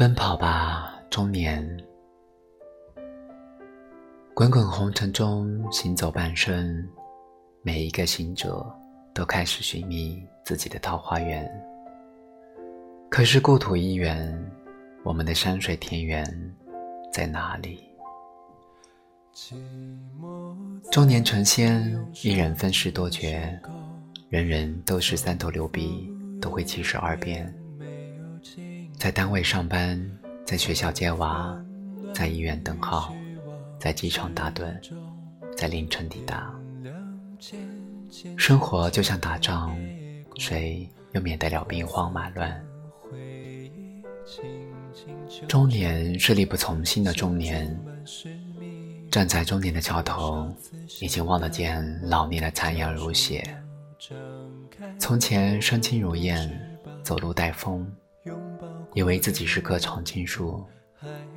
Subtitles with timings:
[0.00, 1.62] 奔跑吧，中年！
[4.32, 6.88] 滚滚红尘中行走半生，
[7.60, 8.64] 每一个行者
[9.12, 11.46] 都开始寻觅自己的桃花源。
[13.10, 14.34] 可是故土一远，
[15.04, 16.24] 我们的山水田园
[17.12, 17.84] 在哪里？
[20.90, 23.28] 中年成仙，一人分饰多角，
[24.30, 26.10] 人人都是三头六臂，
[26.40, 27.54] 都会七十二变。
[29.10, 30.00] 在单位上班，
[30.46, 31.60] 在学校接娃，
[32.14, 33.12] 在医院等号，
[33.76, 34.72] 在机场打盹，
[35.56, 36.54] 在凌晨抵达。
[38.36, 39.76] 生活就像打仗，
[40.36, 42.64] 谁又免得了兵荒马乱？
[45.48, 47.76] 中年是力不从心的中年，
[49.10, 50.48] 站在中年的桥头，
[51.00, 53.44] 已经望得见老年的残阳如血。
[55.00, 56.48] 从前身轻如燕，
[57.02, 57.84] 走路带风。
[58.94, 60.64] 以为自己是棵常青树，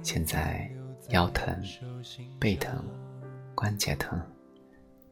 [0.01, 0.69] 现在
[1.09, 1.55] 腰疼、
[2.39, 2.83] 背疼、
[3.53, 4.19] 关节疼，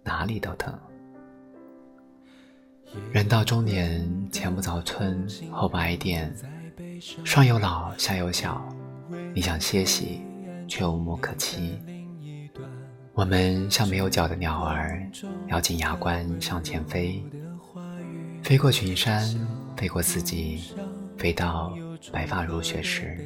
[0.03, 0.77] 哪里都疼。
[3.11, 6.33] 人到中年，前不着村后不挨店，
[7.23, 8.67] 上有老下有小，
[9.33, 10.21] 你想歇息，
[10.67, 11.77] 却无木可栖。
[13.13, 15.07] 我们像没有脚的鸟儿，
[15.49, 17.23] 咬紧牙关向前飞，
[18.41, 19.21] 飞过群山，
[19.77, 20.73] 飞过四季，
[21.17, 21.73] 飞到。
[22.09, 23.17] 白发如雪时，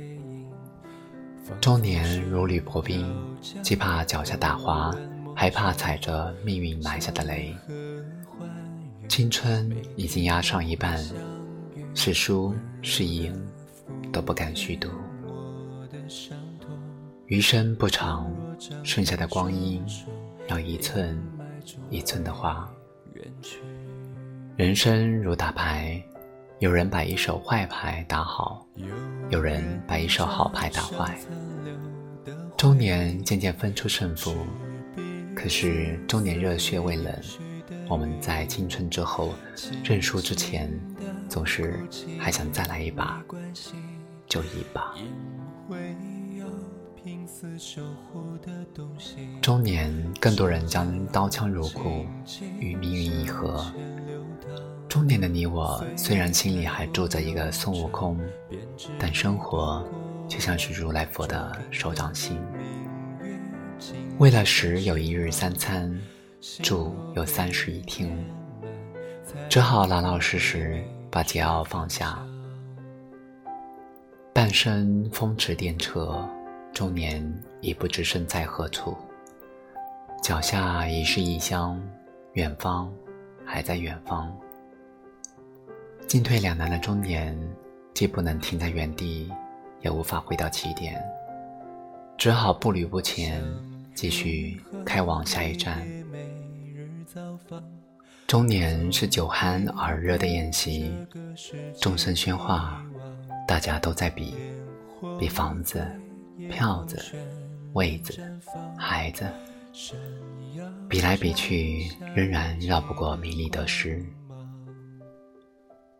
[1.62, 3.16] 中年如履薄冰，
[3.62, 4.94] 既怕脚下打滑，
[5.36, 7.56] 还怕踩着命运埋下的雷。
[9.08, 11.00] 青春已经压上一半，
[11.94, 13.34] 是输是赢
[14.12, 14.90] 都不敢虚度。
[17.28, 18.36] 余生不长，
[18.84, 19.84] 剩下的光阴
[20.48, 21.18] 要一寸
[21.90, 22.70] 一寸的花。
[24.58, 26.04] 人生如打牌。
[26.66, 28.66] 有人把一手坏牌打好，
[29.30, 31.16] 有人把一手好牌打坏。
[32.58, 34.36] 中年渐渐分出胜负，
[35.36, 37.14] 可是中年热血未冷，
[37.88, 39.36] 我们在青春之后
[39.84, 40.74] 认输之前，
[41.30, 41.80] 总是
[42.20, 43.24] 还想再来一把，
[44.28, 44.96] 就一把。
[49.40, 52.08] 中年更多人将刀枪入库，
[52.60, 53.64] 与命运一合。
[54.96, 58.18] 中年的你我，虽然心里还住着一个孙悟空，
[58.98, 59.86] 但生活
[60.26, 62.42] 却像是如来佛的手掌心。
[64.20, 65.94] 为了食有一日三餐，
[66.64, 68.26] 住有三室一厅，
[69.50, 70.82] 只好老老实实
[71.12, 72.18] 把桀骜放下。
[74.32, 76.26] 半生风驰电掣，
[76.72, 77.22] 中年
[77.60, 78.96] 已不知身在何处，
[80.24, 81.78] 脚下已是异乡，
[82.32, 82.90] 远方
[83.44, 84.34] 还在远方。
[86.08, 87.38] 进退两难的中年，
[87.94, 89.30] 既不能停在原地，
[89.82, 91.04] 也无法回到起点，
[92.18, 93.44] 只好步履不前，
[93.96, 95.86] 继续开往下一站。
[98.28, 100.94] 中年是酒酣耳热的宴席，
[101.82, 102.84] 众声喧哗，
[103.48, 104.36] 大家都在比，
[105.20, 105.86] 比房子、
[106.50, 107.04] 票子、
[107.74, 108.14] 位子、
[108.78, 109.26] 孩子，
[110.88, 114.06] 比来比去，仍然绕不过名利得失。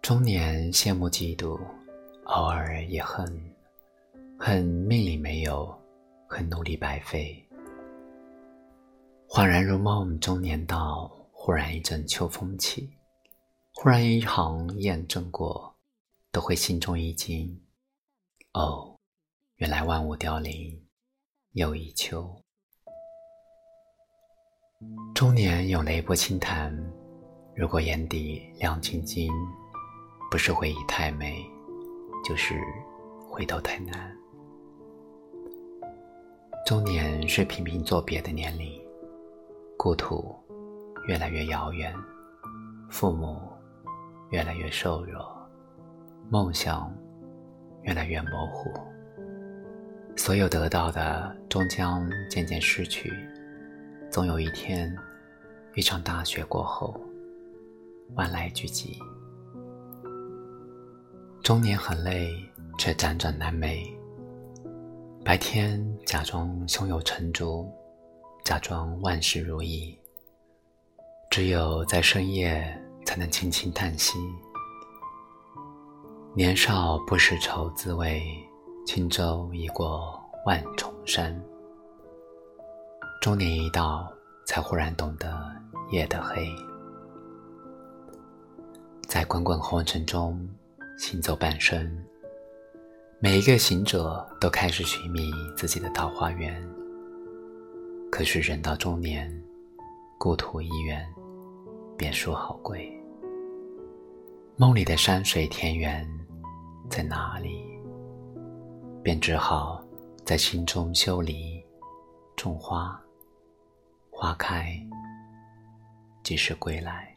[0.06, 1.60] 中年羡慕嫉妒，
[2.26, 3.26] 偶尔也恨，
[4.38, 5.76] 恨命里没有，
[6.28, 7.44] 恨努力白费。
[9.28, 12.88] 恍然如梦，中年到，忽然一阵秋风起，
[13.74, 15.76] 忽然一行雁正过，
[16.32, 17.60] 都会心中一惊。
[18.54, 18.96] 哦，
[19.56, 20.86] 原来万物凋零，
[21.54, 22.32] 又一秋。
[25.16, 26.72] 中年有泪不轻弹，
[27.56, 29.34] 如果眼底亮晶晶。
[30.36, 31.50] 不是回忆太美，
[32.22, 32.62] 就是
[33.26, 34.14] 回头太难。
[36.66, 38.70] 中年是频频作别的年龄，
[39.78, 40.36] 故土
[41.08, 41.96] 越来越遥远，
[42.90, 43.44] 父母
[44.30, 45.26] 越来越瘦弱，
[46.30, 46.94] 梦想
[47.84, 48.70] 越来越模糊。
[50.18, 53.10] 所有得到的终将渐渐失去，
[54.12, 54.94] 总有一天，
[55.76, 57.00] 一场大雪过后，
[58.16, 59.00] 万籁俱寂。
[61.46, 62.34] 中年很累，
[62.76, 63.88] 却辗转难寐。
[65.24, 67.72] 白天假装胸有成竹，
[68.44, 69.96] 假装万事如意，
[71.30, 72.66] 只有在深夜
[73.06, 74.18] 才能轻轻叹息。
[76.34, 78.24] 年少不识愁滋味，
[78.84, 81.40] 轻舟已过万重山。
[83.22, 84.12] 中年一到，
[84.48, 85.56] 才忽然懂得
[85.92, 86.44] 夜的黑，
[89.08, 90.44] 在滚滚红尘中。
[90.98, 91.92] 行走半生，
[93.20, 96.66] 每一个行者都开始寻觅自己的桃花源。
[98.10, 99.30] 可是人到中年，
[100.18, 101.06] 故土一远，
[101.98, 102.90] 别墅好贵。
[104.56, 106.08] 梦里的山水田园
[106.90, 107.66] 在哪里？
[109.04, 109.84] 便只好
[110.24, 111.62] 在心中修篱，
[112.38, 112.98] 种花，
[114.10, 114.72] 花开
[116.24, 117.15] 即是归来。